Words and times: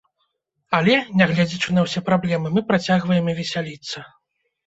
Але, 0.77 0.95
нягледзячы 1.19 1.75
на 1.75 1.83
ўсе 1.85 2.03
праблемы, 2.09 2.47
мы 2.55 2.63
працягваем 2.71 3.25
і 3.35 3.35
весяліцца. 3.41 3.97